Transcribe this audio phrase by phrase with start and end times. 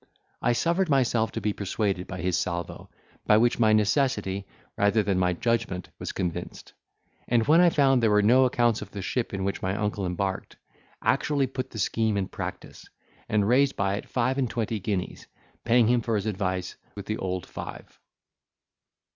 [0.41, 2.89] I suffered myself to be persuaded by his salvo,
[3.27, 6.73] by which my necessity, rather than my judgment, was convinced;
[7.27, 10.07] and, when I found there were no accounts of the ship in which my uncle
[10.07, 10.55] embarked,
[11.03, 12.89] actually put the scheme in practice,
[13.29, 15.27] and raised by it five and twenty guineas,
[15.65, 17.99] paying him for his advice with the old five.